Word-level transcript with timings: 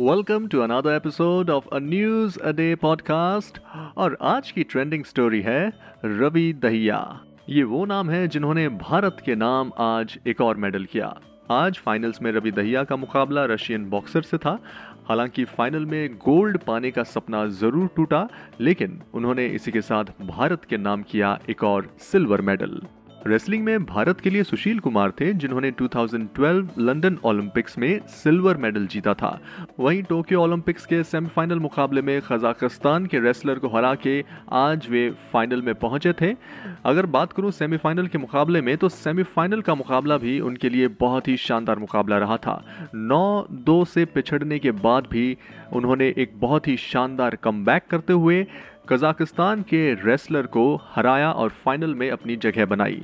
Welcome 0.00 0.46
to 0.46 0.60
another 0.60 0.94
episode 0.94 1.50
of 1.50 1.64
a 1.72 1.78
news 1.78 2.38
a 2.38 2.52
day 2.52 2.74
podcast 2.74 3.58
और 3.96 4.16
आज 4.22 4.50
की 4.50 4.64
trending 4.64 5.04
story 5.04 5.40
है 5.42 5.72
रवि 6.04 6.52
दहिया। 6.52 7.20
ये 7.48 7.62
वो 7.62 7.84
नाम 7.84 8.10
है 8.10 8.28
जिन्होंने 8.28 8.68
भारत 8.68 9.16
के 9.26 9.34
नाम 9.34 9.72
आज 9.78 10.18
एक 10.26 10.40
और 10.40 10.56
मेडल 10.56 10.84
किया। 10.84 11.14
आज 11.50 11.78
फाइनल्स 11.78 12.22
में 12.22 12.32
रवि 12.32 12.50
दहिया 12.50 12.84
का 12.84 12.96
मुकाबला 12.96 13.44
रशियन 13.44 13.84
बॉक्सर 13.90 14.22
से 14.22 14.38
था। 14.38 14.58
हालाँकि 15.08 15.44
फाइनल 15.44 15.86
में 15.86 16.16
गोल्ड 16.16 16.58
पाने 16.58 16.90
का 16.90 17.02
सपना 17.02 17.46
ज़रूर 17.46 17.88
टूटा, 17.96 18.28
लेकिन 18.60 19.02
उन्होंने 19.14 19.46
इसी 19.46 19.70
के 19.72 19.80
साथ 19.80 20.04
भारत 20.22 20.64
के 20.64 20.76
नाम 20.76 21.02
किया 21.02 21.38
एक 21.50 21.64
और 21.64 21.96
सिल्वर 22.00 22.40
मेडल 22.40 22.80
रेसलिंग 23.26 23.64
में 23.64 23.84
भारत 23.84 24.20
के 24.20 24.30
लिए 24.30 24.42
सुशील 24.42 24.78
कुमार 24.78 25.10
थे, 25.10 25.32
जिन्होंने 25.32 25.70
2012 25.70 26.68
लंदन 26.78 27.18
ओलंपिक्स 27.24 27.78
में 27.78 28.00
सिल्वर 28.06 28.56
मेडल 28.56 28.86
जीता 28.86 29.14
था। 29.14 29.40
वहीं 29.80 30.02
टोक्यो 30.02 30.42
ओलंपिक्स 30.42 30.86
के 30.86 31.02
सेमीफाइनल 31.02 31.58
मुकाबले 31.58 32.02
में 32.02 32.20
कजाकिस्तान 32.32 33.06
के 33.06 33.18
रेसलर 33.18 33.58
को 33.58 33.68
हरा 33.68 33.94
के 33.94 34.24
आज 34.52 34.88
वे 34.90 35.10
फाइनल 35.32 35.62
में 35.62 35.74
पहुँचे 35.74 36.12
थे। 36.12 36.34
अगर 36.84 37.06
बात 37.06 37.32
करूँ 37.32 37.50
सेमीफाइनल 37.50 38.06
के 38.06 38.18
मुकाबले 38.18 38.60
में 38.60 38.76
तो 38.76 38.88
सेमीफाइनल 38.88 39.60
का 39.60 39.74
मुकाबला 39.74 40.16
भी 40.16 40.40
उनके 40.40 40.68
लिए 40.68 40.88
बहुत 40.88 41.28
ही 41.28 41.36
शानदार 41.36 41.78
मुकाबला 41.78 42.18
रहा 42.18 42.36
था। 42.36 42.64
नौ 42.94 43.46
दो 43.50 43.84
से 43.84 44.04
पिछड़ने 44.04 44.58
के 44.58 44.70
बाद 44.70 45.06
भी 45.10 45.36
उन्होंने 45.72 46.14
एक 46.18 46.32
बहुत 46.34 46.68
ही 46.68 46.76
शानदार 46.76 47.36
कम 47.36 47.64
करते 47.90 48.12
हुए 48.12 48.46
कजाकिस्तान 48.88 49.62
के 49.62 49.94
रेसलर 49.94 50.46
को 50.46 50.64
हराया 50.90 51.30
और 51.32 51.48
फाइनल 51.48 51.94
में 51.94 52.10
अपनी 52.10 52.36
जगह 52.36 52.66
बनाई। 52.66 53.02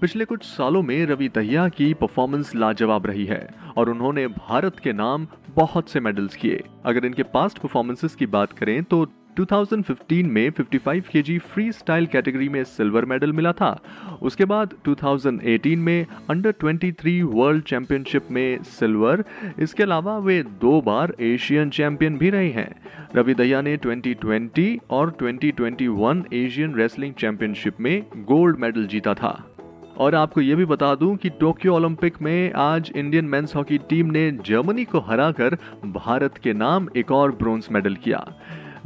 पिछले 0.00 0.24
कुछ 0.24 0.44
सालों 0.44 0.82
में 0.82 1.06
रवि 1.06 1.28
दहिया 1.28 1.68
की 1.68 1.94
परफॉर्मेंस 1.94 2.54
लाजवाब 2.54 3.06
रही 3.06 3.24
है 3.26 3.48
और 3.76 3.90
उन्होंने 3.90 4.26
भारत 4.26 4.78
के 4.78 4.92
नाम 4.92 5.26
बहुत 5.56 5.90
से 5.90 6.00
मेडल्स 6.00 6.36
किए। 6.36 6.62
अगर 6.84 7.04
इनके 7.04 7.22
पास्ट 7.22 7.58
परफॉर्मेंसेस 7.58 8.14
की 8.14 8.26
बात 8.26 8.52
करें 8.52 8.82
तो 8.84 9.04
2015 9.40 10.24
में 10.24 10.50
55 10.50 11.08
केजी 11.08 11.38
फ्री 11.38 11.72
स्टाइल 11.72 12.06
कैटेगरी 12.06 12.48
में 12.48 12.64
सिल्वर 12.64 13.04
मेडल 13.04 13.32
मिला 13.32 13.52
था। 13.52 13.80
उसके 14.22 14.44
बाद 14.44 14.74
2018 14.84 15.76
में 15.76 16.06
अंडर 16.30 16.52
23 16.52 17.22
वर्ल्ड 17.22 17.64
चैंपियनशिप 17.64 18.22
में 18.30 18.62
सिल्वर 18.62 19.24
इसके 19.58 19.82
अलावा 19.82 20.18
वे 20.18 20.42
दो 20.42 20.80
बार 20.80 21.14
एशियन 21.20 21.70
चैंपियन 21.70 22.18
भी 22.18 22.30
रहे 22.30 22.50
हैं। 22.50 22.74
रवि 23.16 23.34
दहिया 23.34 23.60
ने 23.60 23.76
2020 23.76 24.78
और 24.90 25.16
2021 25.22 26.24
एशियन 26.32 26.74
रेसलिंग 26.74 27.14
चैंपियनशिप 27.14 27.80
में 27.80 28.02
गोल्ड 28.16 28.58
मेडल 28.58 28.86
जीता 28.86 29.14
था। 29.14 29.50
और 29.98 30.14
आपको 30.14 30.40
ये 30.40 30.54
भी 30.54 30.64
बता 30.64 30.94
दूँ 30.94 31.16
कि 31.16 31.28
टोक्यो 31.28 31.74
ओलंपिक 31.74 32.22
में 32.22 32.52
आज 32.52 32.92
इंडियन 32.96 33.24
मेंस 33.24 33.56
हॉकी 33.56 33.78
टीम 33.78 34.06
ने 34.06 34.30
जर्मनी 34.30 34.84
को 34.84 35.00
हराकर 35.00 35.54
भारत 35.86 36.38
के 36.38 36.52
नाम 36.52 36.88
एक 36.96 37.12
और 37.12 37.32
ब्रोंज 37.32 37.68
मेडल 37.72 37.94
किया। 37.94 38.34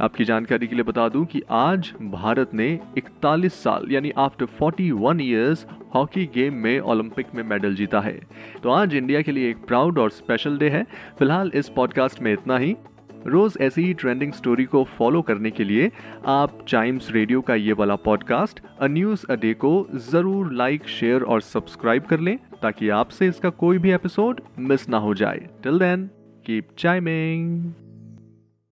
आपकी 0.01 0.25
जानकारी 0.25 0.67
के 0.67 0.75
लिए 0.75 0.83
बता 0.83 1.07
दूँ 1.09 1.25
कि 1.25 1.41
आज 1.49 1.91
भारत 2.01 2.53
ने 2.53 2.67
41 2.97 3.53
साल, 3.53 3.85
यानी 3.91 4.11
आफ्टर 4.17 4.45
41 4.61 5.19
इयर्स 5.21 5.65
हॉकी 5.95 6.25
गेम 6.25 6.53
में 6.53 6.79
ओलंपिक 6.79 7.33
में 7.35 7.43
मेडल 7.43 7.75
जीता 7.75 7.99
है। 7.99 8.19
तो 8.63 8.69
आज 8.69 8.95
इंडिया 8.95 9.21
के 9.21 9.31
लिए 9.31 9.49
एक 9.49 9.57
प्राउड 9.57 9.99
और 9.99 10.09
स्पेशल 10.09 10.57
डे 10.57 10.69
है। 10.69 10.83
फ़िलहाल 11.19 11.51
इस 11.55 11.69
पॉडकास्ट 11.69 12.21
में 12.21 12.31
इतना 12.33 12.57
ही। 12.57 12.75
रोज 13.27 13.57
ऐसी 13.61 13.81
ही 13.81 13.93
ट्रेंडिंग 13.93 14.33
स्टोरी 14.33 14.65
को 14.65 14.83
फॉलो 14.97 15.21
करने 15.21 15.51
के 15.51 15.63
लिए 15.63 15.91
आप 16.27 16.57
टाइम्स 16.71 17.11
रेडियो 17.11 17.41
का 17.41 17.55
ये 17.55 17.73
वाला 17.73 17.95
podcast 17.95 18.59
a 18.79 18.87
news 18.87 19.25
a 19.29 19.35
day 19.35 19.53
को 19.53 19.87
ज़रूर 20.09 20.51
लाइक 20.53 20.87
शेयर 20.89 21.23
और 21.23 21.41
सब्सक्राइब 21.41 22.03
कर 22.03 22.19
लें, 22.19 22.37
ताकि 22.61 22.89
आपसे 22.89 23.27
इसका 23.27 23.49
कोई 23.49 23.77
भी 23.77 23.91
एपिसोड 23.91 24.41
मिस 24.59 24.89
ना 24.89 24.97
हो 24.97 25.13
जाए। 25.13 25.47
Till 25.63 25.79
then 25.79 26.09
keep 26.45 26.67
chiming 26.77 27.73